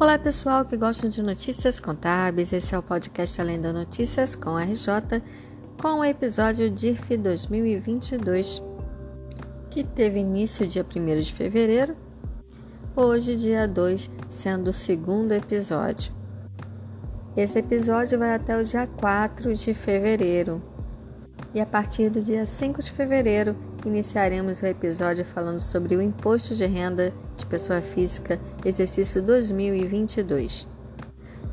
Olá 0.00 0.18
pessoal 0.18 0.64
que 0.64 0.78
gostam 0.78 1.10
de 1.10 1.22
notícias 1.22 1.78
contábeis, 1.78 2.54
esse 2.54 2.74
é 2.74 2.78
o 2.78 2.82
podcast 2.82 3.38
Além 3.38 3.60
da 3.60 3.70
Notícias 3.70 4.34
com 4.34 4.56
RJ, 4.56 5.22
com 5.78 5.98
o 5.98 6.04
episódio 6.04 6.70
DIRF 6.70 7.18
2022, 7.18 8.62
que 9.68 9.84
teve 9.84 10.18
início 10.18 10.66
dia 10.66 10.82
1 10.82 11.20
de 11.20 11.34
fevereiro, 11.34 11.94
hoje 12.96 13.36
dia 13.36 13.68
2, 13.68 14.10
sendo 14.26 14.68
o 14.68 14.72
segundo 14.72 15.32
episódio. 15.32 16.14
Esse 17.36 17.58
episódio 17.58 18.18
vai 18.18 18.32
até 18.32 18.58
o 18.58 18.64
dia 18.64 18.86
4 18.86 19.54
de 19.54 19.74
fevereiro, 19.74 20.62
e 21.54 21.60
a 21.60 21.66
partir 21.66 22.10
do 22.10 22.22
dia 22.22 22.46
5 22.46 22.82
de 22.82 22.92
fevereiro 22.92 23.56
iniciaremos 23.84 24.62
o 24.62 24.66
episódio 24.66 25.24
falando 25.24 25.58
sobre 25.58 25.96
o 25.96 26.02
imposto 26.02 26.54
de 26.54 26.64
renda 26.64 27.12
de 27.34 27.44
pessoa 27.46 27.82
física 27.82 28.40
exercício 28.64 29.22
2022. 29.22 30.68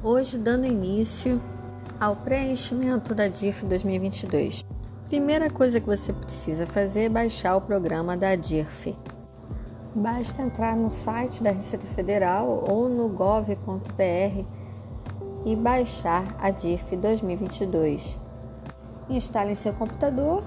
Hoje 0.03 0.37
dando 0.37 0.65
início 0.65 1.41
ao 1.99 2.15
preenchimento 2.15 3.15
da 3.15 3.27
DIF 3.27 3.65
2022. 3.65 4.63
Primeira 5.05 5.49
coisa 5.49 5.79
que 5.79 5.87
você 5.87 6.13
precisa 6.13 6.67
fazer 6.67 7.05
é 7.05 7.09
baixar 7.09 7.55
o 7.55 7.61
programa 7.61 8.15
da 8.15 8.35
DIRF. 8.35 8.95
Basta 9.95 10.43
entrar 10.43 10.75
no 10.75 10.91
site 10.91 11.41
da 11.41 11.49
Receita 11.49 11.87
Federal 11.87 12.65
ou 12.69 12.87
no 12.87 13.09
gov.br 13.09 14.45
e 15.43 15.55
baixar 15.55 16.35
a 16.39 16.51
DIF 16.51 16.95
2022 16.97 18.26
instale 19.09 19.51
em 19.51 19.55
seu 19.55 19.73
computador 19.73 20.43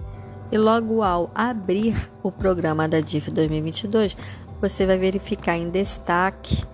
e 0.52 0.58
logo 0.58 1.02
ao 1.02 1.30
abrir 1.34 2.10
o 2.22 2.32
programa 2.32 2.88
da 2.88 3.00
DIF 3.00 3.30
2022, 3.30 4.16
você 4.60 4.84
vai 4.86 4.98
verificar 4.98 5.56
em 5.56 5.70
destaque 5.70 6.64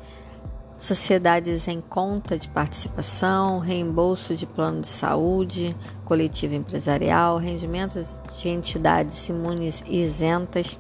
sociedades 0.77 1.69
em 1.69 1.81
conta 1.81 2.39
de 2.39 2.48
participação, 2.51 3.59
reembolso 3.59 4.34
de 4.34 4.47
plano 4.47 4.81
de 4.81 4.89
saúde, 4.89 5.77
coletivo 6.05 6.55
empresarial, 6.55 7.39
rendimentos 7.39 8.17
de 8.39 8.48
entidades 8.48 9.28
imunes 9.28 9.83
isentas, 9.87 10.78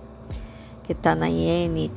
que 0.82 0.92
está 0.92 1.14
na 1.14 1.28
IN 1.28 1.90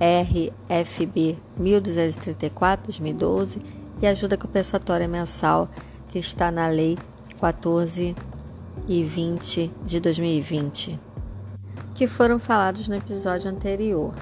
RFB 0.00 1.38
1234 1.56 2.86
2012 2.86 3.60
e 4.00 4.06
ajuda 4.06 4.36
compensatória 4.36 5.08
mensal 5.08 5.68
que 6.08 6.18
está 6.18 6.50
na 6.50 6.68
lei 6.68 6.96
14 7.40 8.14
e 8.86 9.02
20 9.02 9.72
de 9.84 10.00
2020, 10.00 11.00
que 11.94 12.06
foram 12.06 12.38
falados 12.38 12.86
no 12.86 12.94
episódio 12.94 13.50
anterior. 13.50 14.14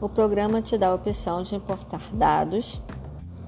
O 0.00 0.08
programa 0.08 0.62
te 0.62 0.78
dá 0.78 0.88
a 0.88 0.94
opção 0.94 1.42
de 1.42 1.54
importar 1.54 2.02
dados 2.12 2.80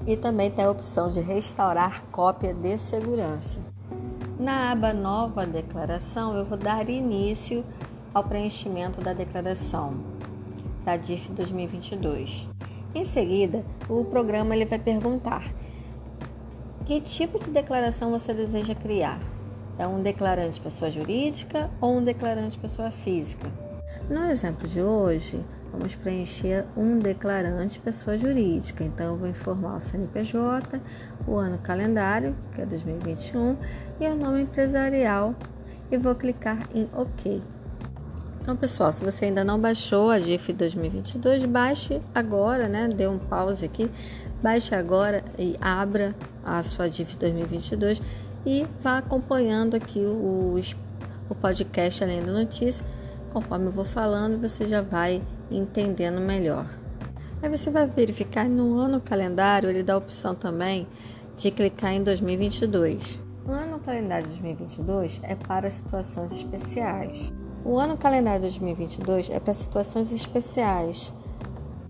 e 0.06 0.16
também 0.16 0.50
tem 0.50 0.64
a 0.64 0.70
opção 0.70 1.08
de 1.08 1.20
restaurar 1.20 2.04
cópia 2.10 2.52
de 2.52 2.76
segurança. 2.78 3.60
Na 4.38 4.72
aba 4.72 4.92
Nova 4.92 5.46
Declaração, 5.46 6.34
eu 6.34 6.44
vou 6.44 6.58
dar 6.58 6.88
início 6.88 7.64
ao 8.12 8.24
preenchimento 8.24 9.00
da 9.00 9.12
declaração 9.12 9.94
da 10.84 10.96
DIF 10.96 11.30
2022. 11.30 12.48
Em 12.94 13.04
seguida, 13.04 13.64
o 13.88 14.04
programa 14.04 14.54
ele 14.54 14.64
vai 14.64 14.78
perguntar 14.78 15.44
que 16.84 17.00
tipo 17.00 17.38
de 17.38 17.50
declaração 17.50 18.10
você 18.10 18.34
deseja 18.34 18.74
criar 18.74 19.20
é 19.78 19.86
um 19.86 20.02
declarante 20.02 20.60
pessoa 20.60 20.90
jurídica 20.90 21.70
ou 21.80 21.96
um 21.96 22.04
declarante 22.04 22.58
pessoa 22.58 22.90
física? 22.90 23.48
No 24.08 24.24
exemplo 24.26 24.68
de 24.68 24.80
hoje, 24.80 25.44
vamos 25.70 25.94
preencher 25.94 26.66
um 26.76 26.98
declarante 26.98 27.78
pessoa 27.78 28.18
jurídica. 28.18 28.84
Então, 28.84 29.12
eu 29.12 29.16
vou 29.16 29.28
informar 29.28 29.76
o 29.76 29.80
CNPJ, 29.80 30.80
o 31.26 31.36
ano 31.36 31.58
calendário, 31.58 32.36
que 32.54 32.60
é 32.60 32.66
2021, 32.66 33.56
e 34.00 34.06
o 34.06 34.14
nome 34.14 34.42
empresarial 34.42 35.34
e 35.90 35.96
vou 35.96 36.14
clicar 36.14 36.68
em 36.74 36.88
OK. 36.94 37.40
Então, 38.40 38.56
pessoal, 38.56 38.92
se 38.92 39.04
você 39.04 39.26
ainda 39.26 39.44
não 39.44 39.58
baixou 39.58 40.10
a 40.10 40.18
GIF 40.18 40.52
2022, 40.52 41.44
baixe 41.44 42.00
agora, 42.12 42.66
né? 42.66 42.88
Dê 42.88 43.06
um 43.06 43.18
pause 43.18 43.64
aqui, 43.64 43.88
baixe 44.42 44.74
agora 44.74 45.22
e 45.38 45.56
abra 45.60 46.12
a 46.44 46.60
sua 46.62 46.88
GIF 46.88 47.16
2022 47.16 48.02
e 48.44 48.66
vá 48.80 48.98
acompanhando 48.98 49.74
aqui 49.74 50.00
o, 50.00 50.60
o 51.28 51.34
podcast 51.34 52.02
Além 52.02 52.22
da 52.22 52.32
Notícia. 52.32 52.84
Conforme 53.32 53.66
eu 53.66 53.72
vou 53.72 53.84
falando, 53.84 54.40
você 54.40 54.66
já 54.66 54.82
vai 54.82 55.22
entendendo 55.50 56.20
melhor. 56.20 56.66
Aí 57.42 57.48
você 57.48 57.70
vai 57.70 57.86
verificar 57.86 58.48
no 58.48 58.78
ano 58.78 59.00
calendário, 59.00 59.68
ele 59.68 59.82
dá 59.82 59.94
a 59.94 59.96
opção 59.96 60.34
também 60.34 60.86
de 61.36 61.50
clicar 61.50 61.92
em 61.92 62.02
2022. 62.02 63.20
O 63.46 63.50
ano 63.50 63.78
calendário 63.80 64.26
2022 64.26 65.20
é 65.24 65.34
para 65.34 65.70
situações 65.70 66.32
especiais. 66.32 67.32
O 67.64 67.78
ano 67.78 67.96
calendário 67.96 68.42
2022 68.42 69.30
é 69.30 69.40
para 69.40 69.54
situações 69.54 70.12
especiais. 70.12 71.12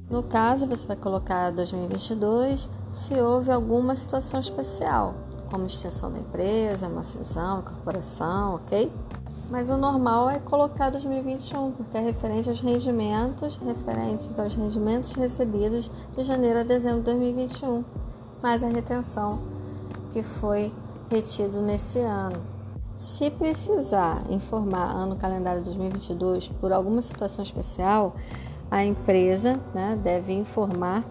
No 0.08 0.22
caso, 0.22 0.66
você 0.66 0.86
vai 0.86 0.96
colocar 0.96 1.50
2022 1.50 2.68
se 2.90 3.14
houve 3.14 3.50
alguma 3.50 3.96
situação 3.96 4.38
especial 4.38 5.14
como 5.52 5.66
extinção 5.66 6.10
da 6.10 6.18
empresa, 6.18 6.88
uma 6.88 7.04
cisão, 7.04 7.60
incorporação, 7.60 8.54
ok? 8.54 8.90
Mas 9.50 9.68
o 9.68 9.76
normal 9.76 10.30
é 10.30 10.38
colocar 10.38 10.88
2021, 10.88 11.72
porque 11.72 11.98
é 11.98 12.00
referente 12.00 12.48
aos 12.48 12.58
rendimentos, 12.60 13.56
referentes 13.56 14.38
aos 14.38 14.54
rendimentos 14.54 15.12
recebidos 15.12 15.90
de 16.16 16.24
janeiro 16.24 16.60
a 16.60 16.62
dezembro 16.62 17.00
de 17.00 17.04
2021, 17.04 17.84
mais 18.42 18.62
a 18.62 18.68
retenção 18.68 19.42
que 20.10 20.22
foi 20.22 20.72
retido 21.10 21.60
nesse 21.60 21.98
ano. 21.98 22.40
Se 22.96 23.30
precisar 23.30 24.22
informar 24.30 24.86
ano 24.86 25.16
calendário 25.16 25.62
2022 25.62 26.48
por 26.48 26.72
alguma 26.72 27.02
situação 27.02 27.44
especial, 27.44 28.16
a 28.70 28.82
empresa 28.86 29.60
né, 29.74 29.98
deve 30.02 30.32
informar 30.32 31.04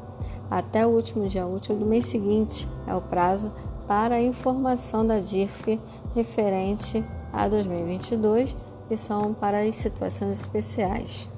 até 0.49 0.85
o 0.85 0.89
último 0.89 1.27
dia 1.27 1.45
útil 1.45 1.75
do 1.75 1.85
mês 1.85 2.07
seguinte, 2.07 2.67
é 2.87 2.95
o 2.95 3.01
prazo 3.01 3.51
para 3.87 4.15
a 4.15 4.21
informação 4.21 5.05
da 5.05 5.19
DIRF 5.19 5.79
referente 6.15 7.05
a 7.31 7.47
2022, 7.47 8.57
que 8.87 8.97
são 8.97 9.31
para 9.33 9.61
as 9.61 9.75
situações 9.75 10.39
especiais. 10.39 11.29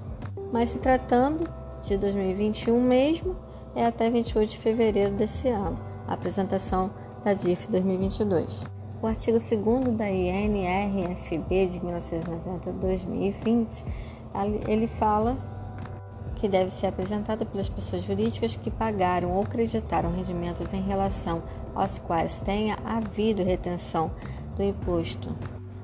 Mas 0.52 0.70
se 0.70 0.80
tratando 0.80 1.48
de 1.82 1.98
2021 1.98 2.82
mesmo, 2.82 3.36
é 3.76 3.86
até 3.86 4.10
28 4.10 4.52
de 4.52 4.58
fevereiro 4.58 5.14
desse 5.14 5.50
ano, 5.50 5.78
a 6.08 6.14
apresentação 6.14 6.90
da 7.24 7.34
DIF 7.34 7.70
2022. 7.70 8.64
O 9.02 9.08
artigo 9.08 9.38
2 9.38 9.52
da 9.98 10.10
INRFB 10.10 11.68
de 11.68 11.80
1990-2020, 11.80 13.84
ele 14.68 14.88
fala 14.88 15.38
que 16.44 16.50
deve 16.50 16.72
ser 16.72 16.88
apresentado 16.88 17.46
pelas 17.46 17.70
pessoas 17.70 18.04
jurídicas 18.04 18.58
que 18.58 18.70
pagaram 18.70 19.32
ou 19.32 19.46
creditaram 19.46 20.12
rendimentos 20.12 20.74
em 20.74 20.82
relação 20.82 21.42
aos 21.74 22.00
quais 22.00 22.38
tenha 22.40 22.78
havido 22.84 23.42
retenção 23.42 24.12
do 24.58 24.62
imposto 24.62 25.34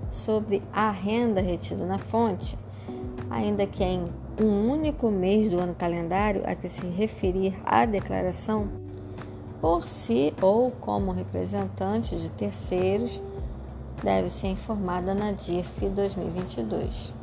sobre 0.09 0.61
a 0.73 0.91
renda 0.91 1.39
retido 1.39 1.85
na 1.85 1.97
fonte, 1.97 2.57
ainda 3.29 3.65
que 3.65 3.81
em 3.81 4.03
um 4.37 4.69
único 4.69 5.09
mês 5.09 5.49
do 5.49 5.59
ano 5.59 5.73
calendário 5.73 6.41
a 6.45 6.53
que 6.53 6.67
se 6.67 6.85
referir 6.87 7.57
a 7.65 7.85
declaração, 7.85 8.67
por 9.61 9.87
si 9.87 10.33
ou 10.41 10.71
como 10.71 11.13
representante 11.13 12.17
de 12.17 12.27
terceiros, 12.31 13.21
deve 14.03 14.29
ser 14.29 14.47
informada 14.47 15.13
na 15.13 15.31
DIRF 15.31 15.87
2022. 15.87 17.13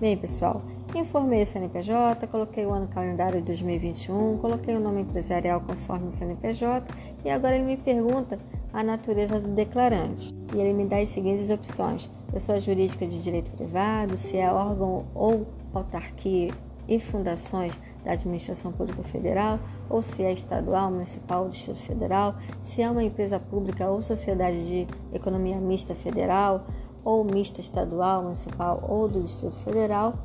Bem, 0.00 0.16
pessoal, 0.16 0.62
Informei 0.94 1.44
o 1.44 1.46
CNPJ, 1.46 2.26
coloquei 2.26 2.66
o 2.66 2.72
ano 2.72 2.88
calendário 2.88 3.38
de 3.38 3.46
2021, 3.46 4.38
coloquei 4.38 4.74
o 4.74 4.80
nome 4.80 5.02
empresarial 5.02 5.60
conforme 5.60 6.08
o 6.08 6.10
CNPJ 6.10 6.92
e 7.24 7.30
agora 7.30 7.54
ele 7.54 7.64
me 7.64 7.76
pergunta 7.76 8.40
a 8.72 8.82
natureza 8.82 9.40
do 9.40 9.50
declarante. 9.50 10.34
E 10.52 10.60
ele 10.60 10.72
me 10.72 10.84
dá 10.84 10.98
as 10.98 11.08
seguintes 11.10 11.48
opções: 11.48 12.10
pessoa 12.32 12.58
jurídica 12.58 13.06
de 13.06 13.22
direito 13.22 13.52
privado, 13.52 14.16
se 14.16 14.36
é 14.36 14.50
órgão 14.50 15.06
ou 15.14 15.46
autarquia 15.72 16.52
e 16.88 16.98
fundações 16.98 17.78
da 18.04 18.10
administração 18.10 18.72
pública 18.72 19.04
federal, 19.04 19.60
ou 19.88 20.02
se 20.02 20.24
é 20.24 20.32
estadual, 20.32 20.90
municipal 20.90 21.48
distrito 21.48 21.78
federal, 21.78 22.34
se 22.60 22.82
é 22.82 22.90
uma 22.90 23.04
empresa 23.04 23.38
pública 23.38 23.88
ou 23.88 24.02
sociedade 24.02 24.66
de 24.66 24.88
economia 25.12 25.60
mista 25.60 25.94
federal, 25.94 26.66
ou 27.04 27.22
mista 27.22 27.60
estadual, 27.60 28.24
municipal 28.24 28.84
ou 28.88 29.06
do 29.06 29.22
distrito 29.22 29.56
federal 29.60 30.18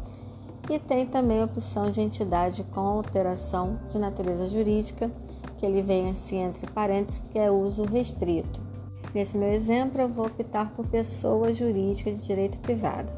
e 0.69 0.79
tem 0.79 1.05
também 1.05 1.41
a 1.41 1.45
opção 1.45 1.89
de 1.89 2.01
entidade 2.01 2.63
com 2.73 2.81
alteração 2.81 3.79
de 3.87 3.99
natureza 3.99 4.47
jurídica, 4.47 5.11
que 5.57 5.65
ele 5.65 5.81
vem 5.81 6.09
assim 6.09 6.37
entre 6.37 6.67
parênteses, 6.67 7.21
que 7.31 7.37
é 7.37 7.51
uso 7.51 7.85
restrito. 7.85 8.61
Nesse 9.13 9.37
meu 9.37 9.49
exemplo, 9.49 10.01
eu 10.01 10.09
vou 10.09 10.25
optar 10.25 10.71
por 10.71 10.85
pessoa 10.87 11.53
jurídica 11.53 12.11
de 12.11 12.25
direito 12.25 12.57
privado. 12.59 13.13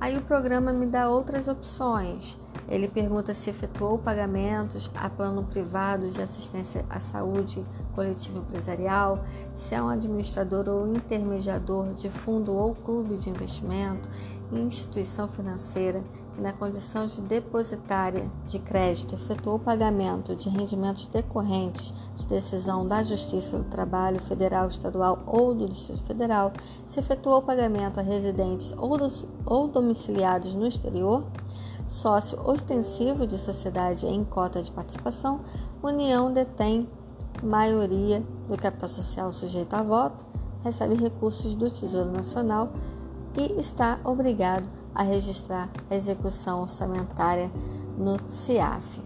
Aí 0.00 0.16
o 0.16 0.22
programa 0.22 0.72
me 0.72 0.86
dá 0.86 1.08
outras 1.08 1.48
opções. 1.48 2.38
Ele 2.68 2.88
pergunta 2.88 3.32
se 3.32 3.48
efetuou 3.48 3.96
pagamentos 3.96 4.90
a 4.94 5.08
plano 5.08 5.44
privado 5.44 6.10
de 6.10 6.20
assistência 6.20 6.84
à 6.90 6.98
saúde 6.98 7.64
coletivo 7.94 8.40
empresarial, 8.40 9.24
se 9.54 9.74
é 9.74 9.80
um 9.80 9.88
administrador 9.88 10.68
ou 10.68 10.88
intermediador 10.88 11.94
de 11.94 12.10
fundo 12.10 12.54
ou 12.54 12.74
clube 12.74 13.16
de 13.16 13.30
investimento, 13.30 14.08
instituição 14.52 15.28
financeira 15.28 16.02
na 16.38 16.52
condição 16.52 17.06
de 17.06 17.20
depositária 17.22 18.30
de 18.44 18.58
crédito, 18.58 19.14
efetuou 19.14 19.58
pagamento 19.58 20.36
de 20.36 20.48
rendimentos 20.48 21.06
decorrentes 21.06 21.92
de 22.14 22.26
decisão 22.26 22.86
da 22.86 23.02
Justiça 23.02 23.58
do 23.58 23.64
Trabalho 23.64 24.20
Federal, 24.20 24.68
Estadual 24.68 25.22
ou 25.26 25.54
do 25.54 25.68
Distrito 25.68 26.02
Federal, 26.04 26.52
se 26.84 27.00
efetuou 27.00 27.40
pagamento 27.42 27.98
a 27.98 28.02
residentes 28.02 28.74
ou, 28.76 28.98
dos, 28.98 29.26
ou 29.44 29.66
domiciliados 29.68 30.54
no 30.54 30.66
exterior, 30.66 31.24
sócio 31.86 32.38
ostensivo 32.48 33.26
de 33.26 33.38
sociedade 33.38 34.06
em 34.06 34.24
cota 34.24 34.62
de 34.62 34.70
participação, 34.70 35.40
União 35.82 36.32
detém 36.32 36.88
maioria 37.42 38.22
do 38.48 38.56
capital 38.56 38.88
social 38.88 39.32
sujeito 39.32 39.74
a 39.74 39.82
voto, 39.82 40.26
recebe 40.64 40.94
recursos 40.96 41.54
do 41.54 41.70
Tesouro 41.70 42.10
Nacional 42.10 42.70
e 43.36 43.60
está 43.60 43.98
obrigado 44.04 44.68
a 44.94 45.02
registrar 45.02 45.68
a 45.90 45.94
execução 45.94 46.62
orçamentária 46.62 47.50
no 47.96 48.16
CIAF. 48.28 49.02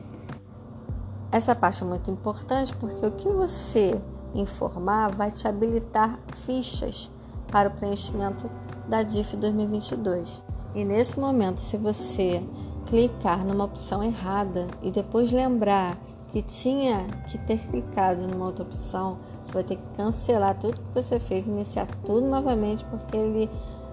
Essa 1.33 1.55
parte 1.55 1.83
é 1.83 1.87
muito 1.87 2.11
importante 2.11 2.75
porque 2.77 3.07
o 3.07 3.13
que 3.13 3.29
você 3.29 4.01
informar 4.35 5.13
vai 5.13 5.31
te 5.31 5.47
habilitar 5.47 6.19
fichas 6.33 7.11
para 7.51 7.69
o 7.69 7.73
preenchimento 7.73 8.51
da 8.89 9.03
DIF 9.03 9.37
2022. 9.37 10.43
E 10.75 10.85
nesse 10.85 11.19
momento, 11.19 11.59
se 11.59 11.77
você 11.77 12.43
clicar 12.87 13.45
numa 13.45 13.65
opção 13.65 14.03
errada 14.03 14.67
e 14.83 14.91
depois 14.91 15.33
lembrar 15.33 15.97
que 16.31 16.43
tinha 16.43 17.07
que 17.29 17.39
ter 17.39 17.59
clicado 17.59 18.27
numa 18.27 18.47
outra 18.47 18.65
opção, 18.65 19.19
você 19.41 19.53
vai 19.53 19.65
ter 19.65 19.77
que 19.77 19.97
cancelar 19.97 20.57
tudo 20.59 20.81
que 20.81 20.95
você 20.95 21.19
fez, 21.19 21.49
iniciar 21.49 21.87
tudo 22.05 22.27
novamente, 22.27 22.85
porque 22.85 23.17
ele, 23.17 23.51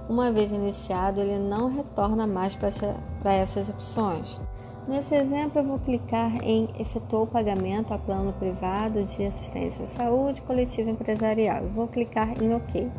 uma 0.09 0.31
vez 0.31 0.51
iniciado, 0.51 1.19
ele 1.19 1.38
não 1.38 1.75
retorna 1.75 2.25
mais 2.25 2.56
para 2.56 2.68
essa, 2.68 2.95
essas 3.25 3.69
opções. 3.69 4.42
Nesse 4.88 5.15
exemplo, 5.15 5.59
eu 5.59 5.65
vou 5.65 5.80
clicar 5.80 6.31
em 6.42 6.69
efetuou 6.80 7.24
o 7.24 7.27
pagamento 7.27 7.94
a 7.94 7.98
plano 7.98 8.31
privado 8.31 9.04
de 9.04 9.25
assistência 9.25 9.83
à 9.83 9.88
saúde 9.88 10.42
coletivo 10.42 10.89
empresarial. 10.89 11.68
Vou 11.68 11.88
clicar 11.89 12.42
em 12.42 12.56
OK. 12.56 12.89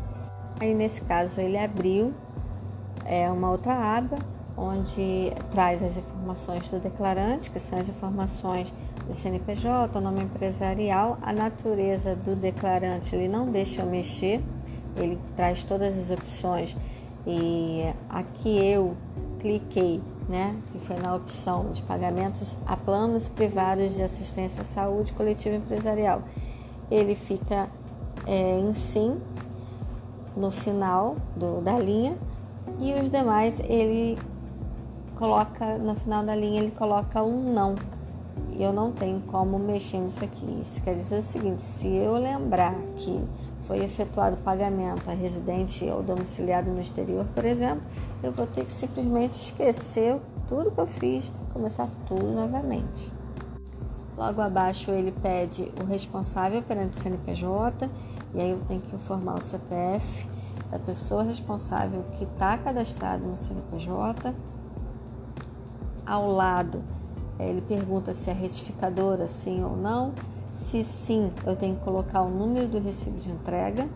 Aí, 0.61 0.75
nesse 0.75 1.01
caso, 1.03 1.41
ele 1.41 1.57
abriu 1.57 2.13
é, 3.07 3.31
uma 3.31 3.51
outra 3.51 3.73
aba 3.73 4.19
onde 4.55 5.33
traz 5.51 5.83
as 5.83 5.97
informações 5.97 6.69
do 6.69 6.81
declarante, 6.81 7.51
que 7.51 7.61
são 7.61 7.79
as 7.79 7.89
informações 7.89 8.75
do 9.07 9.13
CNPJ, 9.13 9.97
o 9.97 10.01
nome 10.03 10.25
empresarial, 10.25 11.17
a 11.23 11.33
natureza 11.33 12.17
do 12.17 12.35
declarante 12.35 13.15
ele 13.15 13.29
não 13.29 13.51
deixa 13.51 13.83
eu 13.83 13.87
mexer, 13.87 14.43
ele 14.97 15.19
traz 15.37 15.63
todas 15.63 15.97
as 15.97 16.11
opções 16.11 16.77
e 17.27 17.85
aqui 18.09 18.59
eu 18.59 18.97
cliquei, 19.39 20.01
né, 20.29 20.57
que 20.73 20.79
foi 20.79 20.97
na 20.97 21.15
opção 21.15 21.71
de 21.71 21.83
pagamentos 21.83 22.59
a 22.67 22.77
planos 22.77 23.29
privados 23.29 23.95
de 23.95 24.03
assistência 24.03 24.63
à 24.63 24.65
saúde 24.65 25.13
coletiva 25.13 25.57
empresarial. 25.57 26.23
Ele 26.91 27.15
fica 27.15 27.69
é, 28.27 28.59
em 28.59 28.73
sim 28.75 29.21
no 30.37 30.51
final 30.51 31.17
do, 31.37 31.61
da 31.61 31.79
linha 31.79 32.17
e 32.81 32.95
os 32.95 33.09
demais 33.11 33.61
ele 33.61 34.19
coloca 35.17 35.79
no 35.79 35.95
final 35.95 36.23
da 36.25 36.35
linha 36.35 36.61
ele 36.61 36.71
coloca 36.71 37.23
um 37.23 37.53
não 37.53 37.75
eu 38.59 38.73
não 38.73 38.93
tenho 38.93 39.21
como 39.23 39.59
mexer 39.59 39.99
nisso 39.99 40.25
aqui. 40.25 40.59
Isso 40.61 40.83
quer 40.83 40.95
dizer 40.95 41.19
o 41.19 41.23
seguinte: 41.23 41.63
se 41.63 41.89
eu 41.89 42.17
lembrar 42.17 42.75
que 42.97 43.27
foi 43.67 43.85
efetuado 43.85 44.37
pagamento 44.39 45.11
a 45.11 45.15
residente 45.15 45.85
ou 45.85 46.03
domiciliado 46.03 46.71
no 46.71 46.81
exterior, 46.81 47.25
por 47.35 47.45
exemplo, 47.45 47.83
eu 48.23 48.33
vou 48.33 48.47
ter 48.47 48.65
que 48.65 48.73
simplesmente 48.73 49.33
esquecer 49.33 50.21
tudo 50.49 50.71
que 50.71 50.81
eu 50.81 50.87
fiz, 50.87 51.33
começar 51.53 51.89
tudo 52.07 52.27
novamente. 52.27 53.13
Logo 54.17 54.41
abaixo 54.41 54.91
ele 54.91 55.13
pede 55.13 55.71
o 55.81 55.85
responsável 55.85 56.61
perante 56.63 56.99
o 56.99 57.01
CNPJ 57.01 57.89
e 58.35 58.41
aí 58.41 58.51
eu 58.51 58.61
tenho 58.67 58.81
que 58.81 58.97
informar 58.97 59.37
o 59.37 59.41
CPF 59.41 60.29
da 60.71 60.79
pessoa 60.79 61.23
responsável 61.23 62.03
que 62.17 62.25
está 62.25 62.59
cadastrado 62.59 63.27
no 63.27 63.37
CNPJ. 63.37 64.35
Ao 66.05 66.27
lado 66.27 66.83
ele 67.47 67.61
pergunta 67.61 68.13
se 68.13 68.31
é 68.31 68.33
retificadora, 68.33 69.29
sim 69.29 69.63
ou 69.63 69.77
não. 69.77 70.13
Se 70.51 70.83
sim, 70.83 71.33
eu 71.47 71.55
tenho 71.55 71.77
que 71.77 71.85
colocar 71.85 72.23
o 72.23 72.31
número 72.31 72.67
do 72.69 72.81
recibo 72.81 73.19
de 73.19 73.31
entrega. 73.31 73.89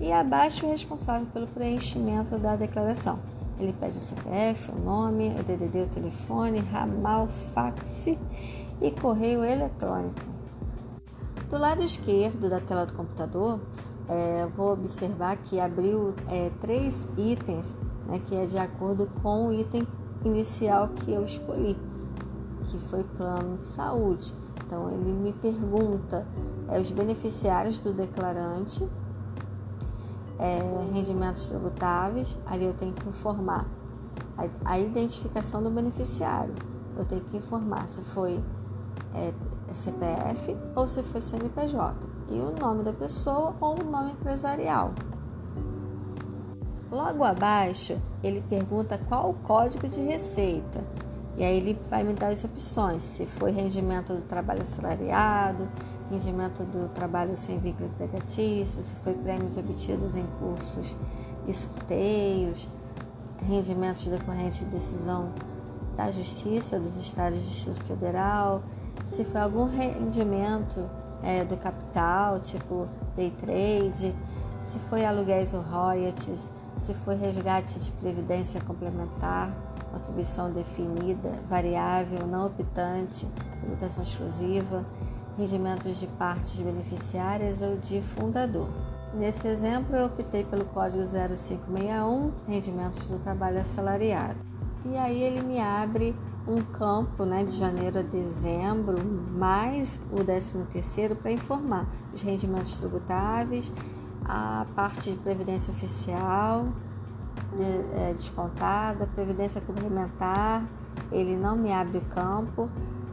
E 0.00 0.12
abaixo 0.12 0.66
o 0.66 0.70
responsável 0.70 1.26
pelo 1.32 1.46
preenchimento 1.46 2.38
da 2.38 2.56
declaração. 2.56 3.18
Ele 3.58 3.72
pede 3.72 3.98
o 3.98 4.00
CPF, 4.00 4.70
o 4.70 4.78
nome, 4.78 5.30
o 5.30 5.42
DDD, 5.42 5.82
o 5.82 5.88
telefone, 5.88 6.60
ramal, 6.60 7.26
fax 7.52 8.06
e 8.80 8.90
correio 9.00 9.42
eletrônico. 9.42 10.20
Do 11.50 11.58
lado 11.58 11.82
esquerdo 11.82 12.48
da 12.48 12.60
tela 12.60 12.86
do 12.86 12.92
computador, 12.92 13.60
é, 14.08 14.46
vou 14.56 14.72
observar 14.72 15.36
que 15.36 15.58
abriu 15.58 16.14
é, 16.28 16.50
três 16.60 17.08
itens, 17.16 17.74
né, 18.06 18.20
que 18.24 18.36
é 18.36 18.44
de 18.44 18.58
acordo 18.58 19.08
com 19.22 19.48
o 19.48 19.52
item 19.52 19.86
inicial 20.24 20.88
que 20.88 21.12
eu 21.12 21.24
escolhi 21.24 21.76
que 22.68 22.78
foi 22.78 23.02
plano 23.02 23.56
de 23.56 23.66
saúde. 23.66 24.32
Então 24.64 24.90
ele 24.90 25.12
me 25.12 25.32
pergunta 25.32 26.26
é, 26.68 26.78
os 26.78 26.90
beneficiários 26.90 27.78
do 27.78 27.92
declarante, 27.92 28.86
é, 30.38 30.60
rendimentos 30.92 31.46
tributáveis, 31.46 32.38
ali 32.46 32.64
eu 32.64 32.74
tenho 32.74 32.92
que 32.92 33.08
informar 33.08 33.66
a, 34.36 34.72
a, 34.72 34.78
identificação 34.78 35.62
do 35.62 35.70
beneficiário. 35.70 36.54
Eu 36.96 37.04
tenho 37.04 37.22
que 37.22 37.36
informar 37.36 37.88
se 37.88 38.02
foi 38.02 38.40
é, 39.14 39.32
CPF 39.72 40.56
ou 40.76 40.86
se 40.86 41.02
foi 41.02 41.20
CNPJ 41.20 41.94
e 42.28 42.38
o 42.38 42.50
nome 42.50 42.82
da 42.82 42.92
pessoa 42.92 43.54
ou 43.60 43.80
o 43.80 43.90
nome 43.90 44.12
empresarial. 44.12 44.92
Logo 46.90 47.24
abaixo, 47.24 48.00
ele 48.22 48.42
pergunta 48.48 48.98
qual 49.08 49.30
o 49.30 49.34
código 49.34 49.88
de 49.88 50.00
receita. 50.00 50.84
E 51.38 51.44
aí 51.44 51.56
ele 51.56 51.78
vai 51.88 52.02
me 52.02 52.14
dar 52.14 52.32
as 52.32 52.42
opções, 52.42 53.00
se 53.00 53.24
foi 53.24 53.52
rendimento 53.52 54.12
do 54.12 54.22
trabalho 54.22 54.62
assalariado, 54.62 55.68
rendimento 56.10 56.64
do 56.64 56.88
trabalho 56.88 57.36
sem 57.36 57.60
vínculo 57.60 57.88
empregatício, 57.88 58.82
se 58.82 58.92
foi 58.96 59.14
prêmios 59.14 59.56
obtidos 59.56 60.16
em 60.16 60.26
cursos 60.40 60.96
e 61.46 61.54
sorteios, 61.54 62.68
rendimentos 63.40 64.04
decorrentes 64.08 64.58
de 64.58 64.64
decisão 64.64 65.32
da 65.96 66.10
Justiça 66.10 66.76
dos 66.76 66.96
Estados 66.96 67.38
do 67.38 67.44
Distrito 67.44 67.84
Federal, 67.84 68.60
se 69.04 69.24
foi 69.24 69.40
algum 69.40 69.66
rendimento 69.66 70.90
é, 71.22 71.44
do 71.44 71.56
capital, 71.56 72.40
tipo 72.40 72.88
day 73.14 73.30
trade, 73.30 74.12
se 74.58 74.80
foi 74.90 75.04
aluguéis 75.04 75.54
ou 75.54 75.60
royalties, 75.60 76.50
se 76.76 76.94
foi 76.94 77.14
resgate 77.14 77.78
de 77.78 77.92
previdência 77.92 78.60
complementar 78.60 79.52
contribuição 79.90 80.50
definida, 80.50 81.32
variável, 81.48 82.26
não 82.26 82.46
optante, 82.46 83.26
tributação 83.60 84.02
exclusiva, 84.02 84.84
rendimentos 85.36 85.98
de 85.98 86.06
partes 86.06 86.60
beneficiárias 86.60 87.62
ou 87.62 87.76
de 87.76 88.00
fundador. 88.00 88.68
Nesse 89.14 89.48
exemplo, 89.48 89.96
eu 89.96 90.06
optei 90.06 90.44
pelo 90.44 90.64
código 90.66 91.02
0561, 91.02 92.32
rendimentos 92.46 93.08
do 93.08 93.18
trabalho 93.18 93.60
assalariado. 93.60 94.36
E 94.84 94.96
aí 94.96 95.22
ele 95.22 95.40
me 95.40 95.58
abre 95.58 96.14
um 96.46 96.62
campo 96.62 97.24
né, 97.24 97.44
de 97.44 97.56
janeiro 97.56 97.98
a 97.98 98.02
dezembro, 98.02 98.98
mais 99.04 100.00
o 100.10 100.16
13º 100.16 101.14
para 101.14 101.30
informar 101.30 101.86
os 102.12 102.20
rendimentos 102.20 102.76
tributáveis, 102.78 103.70
a 104.24 104.66
parte 104.74 105.10
de 105.10 105.16
previdência 105.16 105.72
oficial, 105.72 106.66
de, 107.58 108.00
é, 108.00 108.12
descontada, 108.14 109.06
previdência 109.08 109.60
complementar, 109.60 110.64
ele 111.10 111.36
não 111.36 111.56
me 111.56 111.72
abre 111.72 112.00
campo, 112.14 112.70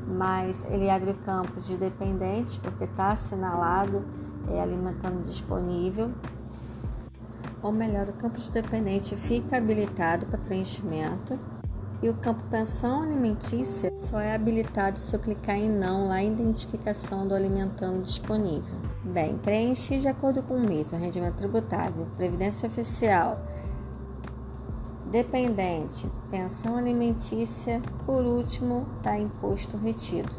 mas 0.07 0.63
ele 0.69 0.89
abre 0.89 1.13
campo 1.13 1.59
de 1.59 1.75
dependentes, 1.77 2.57
porque 2.57 2.83
está 2.83 3.09
assinalado 3.09 4.05
é, 4.49 4.61
alimentando 4.61 5.23
disponível. 5.23 6.11
Ou 7.61 7.71
melhor, 7.71 8.07
o 8.09 8.13
campo 8.13 8.37
de 8.37 8.51
dependente 8.51 9.15
fica 9.15 9.57
habilitado 9.57 10.27
para 10.27 10.37
preenchimento. 10.37 11.39
E 12.03 12.09
o 12.09 12.13
campo 12.13 12.43
pensão 12.51 13.01
alimentícia 13.01 13.91
só 13.95 14.19
é 14.19 14.35
habilitado 14.35 14.99
se 14.99 15.15
eu 15.15 15.19
clicar 15.19 15.55
em 15.55 15.69
não 15.69 16.07
lá 16.07 16.21
em 16.21 16.33
identificação 16.33 17.25
do 17.25 17.33
alimentando 17.33 18.03
disponível. 18.03 18.75
Bem, 19.03 19.37
preenche 19.37 19.97
de 19.97 20.07
acordo 20.07 20.43
com 20.43 20.55
o 20.55 20.59
mês, 20.59 20.91
o 20.91 20.97
rendimento 20.97 21.35
tributável, 21.35 22.05
previdência 22.17 22.67
oficial, 22.67 23.39
Dependente, 25.11 26.09
pensão 26.31 26.75
alimentícia, 26.75 27.79
por 28.07 28.25
último, 28.25 28.87
está 28.97 29.17
imposto 29.17 29.77
retido. 29.77 30.31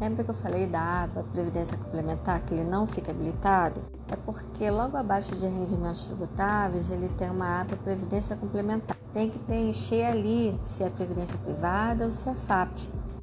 Lembra 0.00 0.24
que 0.24 0.30
eu 0.30 0.34
falei 0.34 0.66
da 0.66 1.04
aba 1.04 1.22
Previdência 1.32 1.76
Complementar 1.76 2.40
que 2.40 2.52
ele 2.52 2.64
não 2.64 2.86
fica 2.86 3.12
habilitado? 3.12 3.82
É 4.08 4.16
porque 4.16 4.68
logo 4.68 4.96
abaixo 4.96 5.36
de 5.36 5.46
rendimentos 5.46 6.06
tributáveis 6.06 6.90
ele 6.90 7.08
tem 7.10 7.30
uma 7.30 7.60
aba 7.60 7.76
Previdência 7.76 8.36
Complementar. 8.36 8.96
Tem 9.12 9.30
que 9.30 9.38
preencher 9.38 10.04
ali 10.04 10.58
se 10.60 10.82
é 10.82 10.90
Previdência 10.90 11.38
Privada 11.38 12.06
ou 12.06 12.10
se 12.10 12.28
é 12.28 12.34
FAP. 12.34 12.70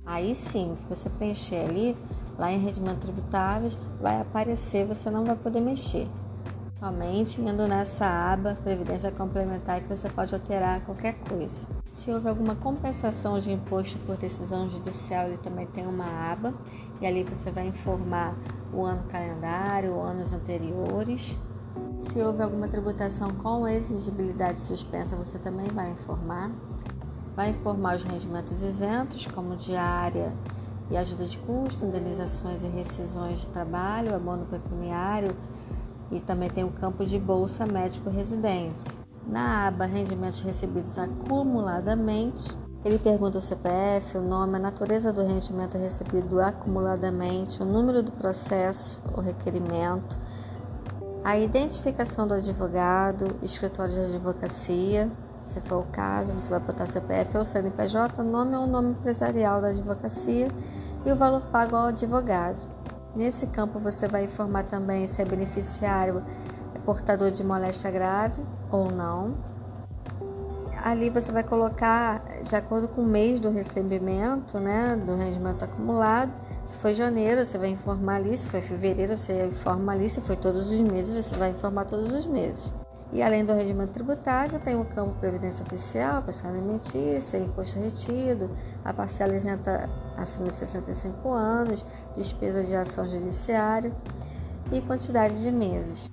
Aí 0.06 0.34
sim, 0.34 0.78
que 0.78 0.96
você 0.96 1.10
preencher 1.10 1.68
ali, 1.68 1.98
lá 2.38 2.52
em 2.52 2.60
rendimentos 2.60 3.02
tributáveis, 3.02 3.78
vai 4.00 4.22
aparecer, 4.22 4.86
você 4.86 5.10
não 5.10 5.26
vai 5.26 5.36
poder 5.36 5.60
mexer. 5.60 6.08
Somente 6.80 7.42
indo 7.42 7.68
nessa 7.68 8.06
aba 8.06 8.56
Previdência 8.64 9.12
Complementar 9.12 9.82
que 9.82 9.88
você 9.88 10.08
pode 10.10 10.36
alterar 10.36 10.80
qualquer 10.82 11.16
coisa. 11.28 11.66
Se 11.90 12.12
houve 12.12 12.30
alguma 12.30 12.54
compensação 12.54 13.40
de 13.40 13.52
imposto 13.52 13.98
por 14.06 14.16
decisão 14.16 14.70
judicial, 14.70 15.26
ele 15.26 15.38
também 15.38 15.66
tem 15.66 15.88
uma 15.88 16.06
aba 16.32 16.54
e 17.02 17.08
ali 17.08 17.24
você 17.24 17.50
vai 17.50 17.66
informar 17.66 18.36
o 18.72 18.84
ano 18.84 19.02
calendário, 19.10 20.00
anos 20.00 20.32
anteriores. 20.32 21.36
Se 22.00 22.20
houve 22.22 22.44
alguma 22.44 22.68
tributação 22.68 23.32
com 23.32 23.68
exigibilidade 23.68 24.60
suspensa, 24.60 25.16
você 25.16 25.40
também 25.40 25.70
vai 25.70 25.90
informar. 25.90 26.52
Vai 27.36 27.50
informar 27.50 27.96
os 27.96 28.04
rendimentos 28.04 28.62
isentos, 28.62 29.26
como 29.26 29.56
diária 29.56 30.32
e 30.92 30.96
ajuda 30.96 31.26
de 31.26 31.40
custo, 31.40 31.86
indenizações 31.86 32.62
e 32.62 32.68
rescisões 32.68 33.42
de 33.42 33.48
trabalho, 33.48 34.14
abono 34.14 34.46
pecuniário 34.46 35.36
e 36.12 36.20
também 36.20 36.50
tem 36.50 36.64
o 36.64 36.72
campo 36.72 37.06
de 37.06 37.20
bolsa 37.20 37.66
médico 37.66 38.10
residência. 38.10 38.94
Na 39.28 39.68
aba 39.68 39.86
rendimentos 39.86 40.42
recebidos 40.42 40.98
acumuladamente, 40.98 42.58
ele 42.86 42.98
pergunta 42.98 43.40
o 43.40 43.42
CPF, 43.42 44.18
o 44.18 44.22
nome, 44.22 44.56
a 44.56 44.60
natureza 44.60 45.12
do 45.12 45.26
rendimento 45.26 45.78
recebido 45.78 46.40
acumuladamente, 46.40 47.62
o 47.62 47.66
número 47.66 48.02
do 48.02 48.12
processo, 48.14 49.02
o 49.14 49.20
requerimento, 49.20 50.18
a 51.24 51.38
identificação 51.38 52.26
do 52.26 52.36
advogado, 52.36 53.36
escritório 53.44 53.94
de 53.94 54.00
advocacia, 54.16 55.12
se 55.44 55.62
for 55.62 55.78
o 55.78 55.88
caso, 55.92 56.34
você 56.34 56.50
vai 56.50 56.60
botar 56.60 56.86
CPF 56.86 57.38
ou 57.38 57.46
CNPJ, 57.46 58.22
nome 58.22 58.56
ou 58.56 58.68
nome 58.68 58.92
empresarial 58.92 59.62
da 59.62 59.70
advocacia 59.70 60.50
e 61.06 61.12
o 61.12 61.16
valor 61.16 61.42
pago 61.52 61.76
ao 61.76 61.88
advogado. 61.88 62.62
Nesse 63.18 63.48
campo 63.48 63.80
você 63.80 64.08
vai 64.08 64.26
informar 64.26 64.66
também 64.66 65.08
se 65.08 65.20
é 65.24 65.26
beneficiário 65.26 66.24
é 66.76 66.80
portador 66.86 67.32
de 67.32 67.44
moléstia 67.44 67.90
grave 67.90 68.46
ou 68.72 68.92
não. 68.92 69.36
Ali 70.84 71.10
você 71.10 71.32
vai 71.32 71.44
colocar 71.44 72.24
de 72.44 72.56
acordo 72.56 72.88
com 72.88 73.02
o 73.02 73.08
mês 73.08 73.40
do 73.40 73.50
recebimento, 73.50 74.60
né, 74.60 74.96
do 74.96 75.16
rendimento 75.16 75.64
acumulado. 75.64 76.32
Se 76.64 76.78
foi 76.78 76.94
janeiro, 76.94 77.44
você 77.44 77.58
vai 77.58 77.70
informar 77.70 78.18
ali. 78.18 78.38
Se 78.38 78.46
foi 78.46 78.62
fevereiro, 78.62 79.18
você 79.18 79.48
informa 79.48 79.94
ali. 79.94 80.08
Se 80.08 80.22
foi 80.22 80.36
todos 80.36 80.70
os 80.70 80.80
meses, 80.80 81.26
você 81.26 81.36
vai 81.36 81.50
informar 81.50 81.86
todos 81.86 82.12
os 82.12 82.28
meses. 82.28 82.72
E 83.12 83.22
além 83.22 83.46
do 83.46 83.54
rendimento 83.54 83.92
tributável, 83.92 84.60
tem 84.60 84.76
o 84.76 84.84
campo 84.84 85.18
Previdência 85.20 85.66
Oficial, 85.66 86.22
pensão 86.24 86.50
alimentícia, 86.50 87.38
imposto 87.38 87.80
retido, 87.80 88.52
a 88.84 88.94
parcela 88.94 89.36
isenta 89.36 89.90
acima 90.18 90.50
de 90.50 90.56
65 90.56 91.32
anos, 91.32 91.86
despesa 92.14 92.64
de 92.64 92.76
ação 92.76 93.06
judiciária 93.06 93.94
e 94.72 94.82
quantidade 94.82 95.42
de 95.42 95.52
meses. 95.52 96.12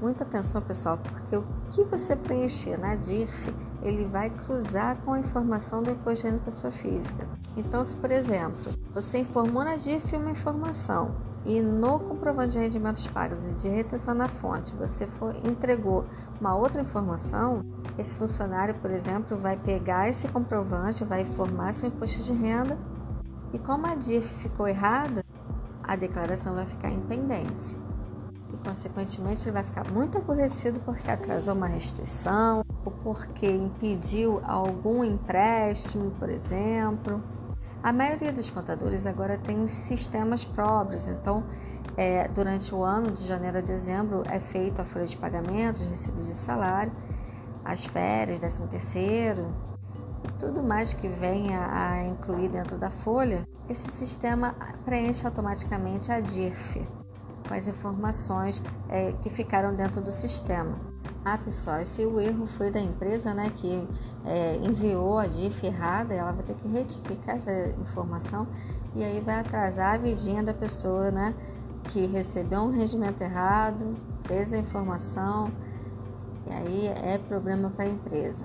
Muita 0.00 0.24
atenção, 0.24 0.62
pessoal, 0.62 0.98
porque 0.98 1.36
o 1.36 1.44
que 1.70 1.82
você 1.84 2.14
preencher 2.14 2.78
na 2.78 2.94
DIRF, 2.94 3.54
ele 3.82 4.06
vai 4.06 4.30
cruzar 4.30 4.96
com 4.98 5.14
a 5.14 5.18
informação 5.18 5.82
do 5.82 5.90
imposto 5.90 6.22
de 6.22 6.30
renda 6.30 6.44
pessoa 6.44 6.70
física. 6.70 7.26
Então, 7.56 7.84
se 7.84 7.94
por 7.96 8.10
exemplo, 8.10 8.72
você 8.92 9.18
informou 9.18 9.64
na 9.64 9.76
DIRF 9.76 10.14
uma 10.16 10.30
informação 10.30 11.16
e 11.46 11.62
no 11.62 12.00
comprovante 12.00 12.52
de 12.52 12.58
rendimentos 12.58 13.06
pagos 13.06 13.38
e 13.46 13.54
de 13.54 13.68
retenção 13.68 14.12
na 14.14 14.28
fonte 14.28 14.74
você 14.74 15.06
for, 15.06 15.34
entregou 15.44 16.04
uma 16.40 16.56
outra 16.56 16.80
informação, 16.80 17.64
esse 17.96 18.16
funcionário, 18.16 18.74
por 18.74 18.90
exemplo, 18.90 19.36
vai 19.36 19.56
pegar 19.56 20.08
esse 20.08 20.26
comprovante, 20.26 21.04
vai 21.04 21.22
informar 21.22 21.72
seu 21.72 21.88
imposto 21.88 22.20
de 22.22 22.32
renda 22.32 22.76
e 23.52 23.58
como 23.60 23.86
a 23.86 23.94
DIF 23.94 24.26
ficou 24.42 24.66
errada, 24.66 25.24
a 25.84 25.94
declaração 25.94 26.56
vai 26.56 26.66
ficar 26.66 26.90
em 26.90 27.00
pendência. 27.00 27.78
E, 28.52 28.56
consequentemente, 28.56 29.44
ele 29.44 29.52
vai 29.52 29.62
ficar 29.62 29.90
muito 29.90 30.18
aborrecido 30.18 30.80
porque 30.80 31.08
atrasou 31.08 31.54
uma 31.54 31.66
restituição 31.66 32.64
ou 32.84 32.90
porque 32.90 33.48
impediu 33.48 34.40
algum 34.44 35.04
empréstimo, 35.04 36.10
por 36.18 36.28
exemplo. 36.28 37.22
A 37.82 37.92
maioria 37.92 38.32
dos 38.32 38.50
contadores 38.50 39.06
agora 39.06 39.38
tem 39.38 39.66
sistemas 39.66 40.44
próprios, 40.44 41.06
então 41.06 41.44
é, 41.96 42.26
durante 42.28 42.74
o 42.74 42.82
ano 42.82 43.12
de 43.12 43.24
janeiro 43.26 43.58
a 43.58 43.60
dezembro 43.60 44.22
é 44.26 44.40
feito 44.40 44.80
a 44.82 44.84
folha 44.84 45.06
de 45.06 45.16
pagamento, 45.16 45.80
os 45.80 45.86
recibos 45.86 46.26
de 46.26 46.34
salário, 46.34 46.92
as 47.64 47.84
férias, 47.84 48.38
13 48.38 48.66
terceiro, 48.68 49.54
tudo 50.38 50.62
mais 50.62 50.92
que 50.92 51.08
venha 51.08 51.68
a 51.70 52.04
incluir 52.04 52.48
dentro 52.48 52.76
da 52.76 52.90
folha, 52.90 53.46
esse 53.68 53.90
sistema 53.90 54.54
preenche 54.84 55.26
automaticamente 55.26 56.10
a 56.12 56.20
DIRF 56.20 56.86
com 57.46 57.54
as 57.54 57.68
informações 57.68 58.62
é, 58.88 59.12
que 59.22 59.30
ficaram 59.30 59.74
dentro 59.74 60.00
do 60.00 60.10
sistema. 60.10 60.85
Ah, 61.28 61.38
pessoal, 61.38 61.84
se 61.84 62.06
o 62.06 62.20
erro 62.20 62.46
foi 62.46 62.70
da 62.70 62.78
empresa, 62.78 63.34
né, 63.34 63.50
que 63.56 63.84
é, 64.24 64.58
enviou 64.58 65.18
a 65.18 65.26
DIF 65.26 65.66
errada, 65.66 66.14
ela 66.14 66.30
vai 66.30 66.44
ter 66.44 66.54
que 66.54 66.68
retificar 66.68 67.34
essa 67.34 67.50
informação 67.80 68.46
e 68.94 69.02
aí 69.02 69.20
vai 69.20 69.40
atrasar 69.40 69.96
a 69.96 69.98
vidinha 69.98 70.40
da 70.40 70.54
pessoa, 70.54 71.10
né, 71.10 71.34
que 71.90 72.06
recebeu 72.06 72.60
um 72.60 72.70
rendimento 72.70 73.22
errado, 73.22 73.94
fez 74.22 74.52
a 74.52 74.58
informação 74.58 75.50
e 76.46 76.52
aí 76.52 76.86
é 76.86 77.18
problema 77.18 77.70
para 77.70 77.86
a 77.86 77.88
empresa 77.88 78.44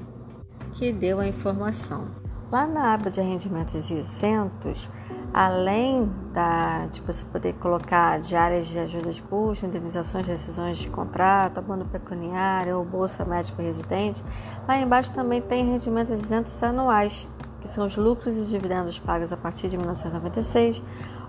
que 0.74 0.92
deu 0.92 1.20
a 1.20 1.28
informação. 1.28 2.08
Lá 2.52 2.66
na 2.66 2.96
aba 2.96 3.12
de 3.12 3.22
rendimentos 3.22 3.92
isentos, 3.92 4.90
além 5.34 6.12
da, 6.34 6.88
de 6.88 7.02
você 7.02 7.24
poder 7.26 7.54
colocar 7.54 8.20
diárias 8.20 8.68
de 8.68 8.80
ajuda 8.80 9.12
de 9.12 9.22
custo, 9.22 9.66
indenizações 9.66 10.26
de 10.26 10.32
rescisões 10.32 10.78
de 10.78 10.90
contrato, 10.90 11.58
abono 11.58 11.86
pecuniário 11.86 12.78
ou 12.78 12.86
bolsa 12.86 13.24
médico 13.24 13.62
residente, 13.62 14.24
lá 14.68 14.78
embaixo 14.78 15.12
também 15.14 15.42
tem 15.42 15.66
rendimentos 15.66 16.22
isentos 16.22 16.62
anuais, 16.62 17.28
que 17.62 17.68
são 17.68 17.86
os 17.86 17.96
lucros 17.96 18.36
e 18.38 18.46
dividendos 18.46 19.00
pagos 19.00 19.32
a 19.32 19.38
partir 19.38 19.70
de 19.70 19.78
1996 19.78 20.84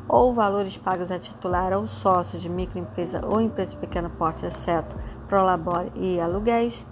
ou 0.09 0.35
valores 0.35 0.77
pagos 0.77 1.11
a 1.11 1.19
titular 1.19 1.73
ou 1.73 1.87
sócio 1.87 2.39
de 2.39 2.49
microempresa 2.49 3.25
ou 3.25 3.41
empresa 3.41 3.71
de 3.71 3.77
pequeno 3.77 4.11
porte, 4.11 4.45
exceto 4.45 4.97
prolabore 5.29 5.93
e 5.95 6.21
aluguéis, 6.21 6.85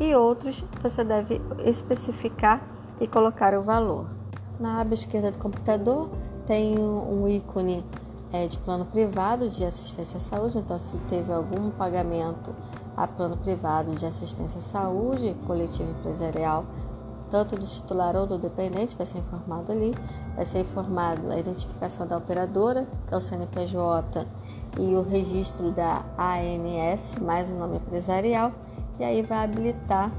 e 0.00 0.14
outros 0.14 0.64
você 0.82 1.04
deve 1.04 1.40
especificar 1.64 2.60
e 3.00 3.06
colocar 3.06 3.54
o 3.54 3.62
valor. 3.62 4.08
Na 4.58 4.80
aba 4.80 4.94
esquerda 4.94 5.30
do 5.30 5.38
computador 5.38 6.10
tem 6.46 6.78
um 6.78 7.28
ícone 7.28 7.84
é, 8.32 8.46
de 8.46 8.58
plano 8.58 8.84
privado 8.84 9.48
de 9.48 9.64
assistência 9.64 10.16
à 10.16 10.20
saúde, 10.20 10.58
então 10.58 10.78
se 10.78 10.96
teve 11.08 11.32
algum 11.32 11.70
pagamento 11.70 12.54
a 12.96 13.06
plano 13.06 13.36
privado 13.36 13.92
de 13.92 14.06
assistência 14.06 14.58
à 14.58 14.60
saúde, 14.60 15.36
coletivo 15.46 15.90
empresarial, 15.90 16.64
tanto 17.30 17.56
do 17.56 17.66
titular 17.66 18.14
ou 18.16 18.26
do 18.26 18.38
dependente, 18.38 18.96
vai 18.96 19.06
ser 19.06 19.18
informado 19.18 19.72
ali, 19.72 19.94
vai 20.36 20.46
ser 20.46 20.60
informado 20.60 21.32
a 21.32 21.38
identificação 21.38 22.06
da 22.06 22.16
operadora, 22.16 22.86
que 23.06 23.14
é 23.14 23.16
o 23.16 23.20
CNPJ, 23.20 24.26
e 24.78 24.94
o 24.94 25.02
registro 25.02 25.70
da 25.70 26.04
ANS, 26.18 27.16
mais 27.20 27.50
o 27.50 27.54
nome 27.54 27.76
empresarial, 27.76 28.52
e 28.98 29.04
aí 29.04 29.22
vai 29.22 29.44
habilitar 29.44 30.12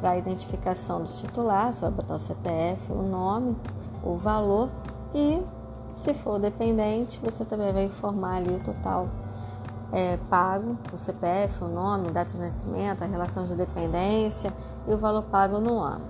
para 0.00 0.10
a 0.10 0.16
identificação 0.16 1.02
do 1.02 1.08
titular, 1.08 1.72
você 1.72 1.82
vai 1.82 1.90
botar 1.90 2.14
o 2.14 2.18
CPF, 2.18 2.92
o 2.92 3.02
nome, 3.02 3.56
o 4.04 4.14
valor 4.14 4.68
e 5.14 5.40
se 5.96 6.12
for 6.12 6.38
dependente, 6.38 7.18
você 7.22 7.44
também 7.44 7.72
vai 7.72 7.84
informar 7.84 8.36
ali 8.36 8.54
o 8.54 8.60
total 8.60 9.08
é, 9.90 10.18
pago, 10.28 10.78
o 10.92 10.96
CPF, 10.96 11.64
o 11.64 11.68
nome, 11.68 12.10
data 12.10 12.30
de 12.30 12.38
nascimento, 12.38 13.02
a 13.02 13.06
relação 13.06 13.46
de 13.46 13.56
dependência 13.56 14.52
e 14.86 14.92
o 14.92 14.98
valor 14.98 15.22
pago 15.22 15.58
no 15.58 15.78
ano. 15.78 16.04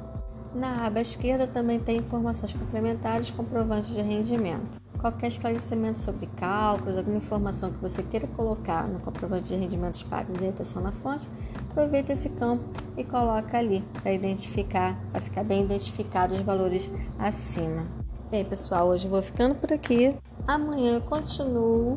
Na 0.53 0.87
aba 0.87 1.01
esquerda 1.01 1.47
também 1.47 1.79
tem 1.79 1.99
informações 1.99 2.53
complementares 2.53 3.31
comprovantes 3.31 3.91
de 3.91 4.01
rendimento. 4.01 4.81
Qualquer 4.99 5.29
esclarecimento 5.29 5.99
sobre 5.99 6.27
cálculos, 6.27 6.97
alguma 6.97 7.19
informação 7.19 7.71
que 7.71 7.79
você 7.79 8.03
queira 8.03 8.27
colocar 8.27 8.89
no 8.89 8.99
comprovante 8.99 9.49
de 9.49 9.55
rendimentos 9.55 10.03
pagos 10.03 10.37
de 10.37 10.45
retenção 10.45 10.83
na 10.83 10.91
fonte, 10.91 11.29
aproveita 11.71 12.13
esse 12.13 12.31
campo 12.31 12.65
e 12.97 13.05
coloca 13.05 13.57
ali 13.57 13.85
para 14.03 14.13
identificar, 14.13 14.99
para 15.13 15.21
ficar 15.21 15.45
bem 15.45 15.63
identificado 15.63 16.35
os 16.35 16.41
valores 16.41 16.91
acima. 17.19 18.06
Bem, 18.29 18.45
pessoal, 18.45 18.89
hoje 18.89 19.07
eu 19.07 19.11
vou 19.11 19.23
ficando 19.23 19.55
por 19.55 19.73
aqui. 19.73 20.13
Amanhã 20.49 20.95
eu 20.95 21.01
continuo 21.01 21.97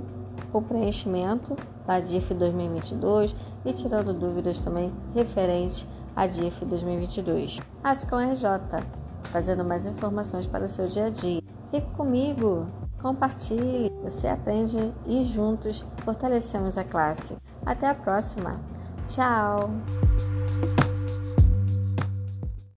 com 0.52 0.62
preenchimento 0.62 1.56
da 1.88 2.00
DIF 2.00 2.36
2022 2.36 3.36
e 3.66 3.74
tirando 3.74 4.14
dúvidas 4.14 4.60
também 4.60 4.94
referente 5.16 5.88
a 6.16 6.28
DIF 6.28 6.66
2022. 6.66 7.60
Ascom 7.84 8.20
RJ, 8.20 8.44
trazendo 9.32 9.66
mais 9.66 9.88
informações 9.88 10.46
para 10.46 10.66
o 10.66 10.68
seu 10.68 10.86
dia 10.86 11.08
a 11.08 11.10
dia. 11.10 11.42
Fique 11.72 11.90
comigo, 11.96 12.68
compartilhe, 13.02 13.92
você 14.04 14.28
aprende 14.28 14.94
e 15.08 15.24
juntos 15.24 15.84
fortalecemos 16.06 16.78
a 16.78 16.84
classe. 16.84 17.36
Até 17.66 17.88
a 17.88 17.96
próxima. 17.96 18.60
Tchau! 19.04 19.72